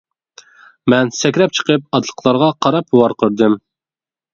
مەن 0.93 1.11
سەكرەپ 1.19 1.55
چىقىپ 1.59 1.87
ئاتلىقلارغا 1.95 2.51
قاراپ 2.67 3.03
ۋارقىرىدىم. 3.03 3.65